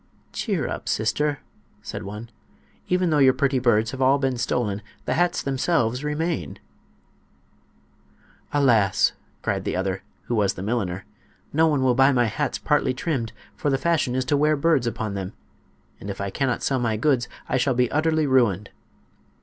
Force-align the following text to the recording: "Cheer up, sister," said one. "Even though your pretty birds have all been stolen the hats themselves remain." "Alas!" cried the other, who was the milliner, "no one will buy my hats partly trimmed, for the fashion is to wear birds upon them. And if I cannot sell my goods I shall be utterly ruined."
"Cheer 0.33 0.67
up, 0.67 0.89
sister," 0.89 1.41
said 1.83 2.01
one. 2.01 2.31
"Even 2.87 3.11
though 3.11 3.19
your 3.19 3.35
pretty 3.35 3.59
birds 3.59 3.91
have 3.91 4.01
all 4.01 4.17
been 4.17 4.35
stolen 4.35 4.81
the 5.05 5.13
hats 5.13 5.43
themselves 5.43 6.03
remain." 6.03 6.57
"Alas!" 8.51 9.11
cried 9.43 9.63
the 9.63 9.75
other, 9.75 10.01
who 10.23 10.33
was 10.33 10.55
the 10.55 10.63
milliner, 10.63 11.05
"no 11.53 11.67
one 11.67 11.83
will 11.83 11.93
buy 11.93 12.11
my 12.11 12.25
hats 12.25 12.57
partly 12.57 12.95
trimmed, 12.95 13.31
for 13.55 13.69
the 13.69 13.77
fashion 13.77 14.15
is 14.15 14.25
to 14.25 14.35
wear 14.35 14.55
birds 14.55 14.87
upon 14.87 15.13
them. 15.13 15.33
And 15.99 16.09
if 16.09 16.19
I 16.19 16.31
cannot 16.31 16.63
sell 16.63 16.79
my 16.79 16.97
goods 16.97 17.27
I 17.47 17.57
shall 17.57 17.75
be 17.75 17.91
utterly 17.91 18.25
ruined." 18.25 18.71